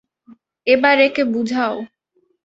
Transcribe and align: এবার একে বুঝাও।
এবার 0.67 0.95
একে 0.99 1.23
বুঝাও। 1.25 1.75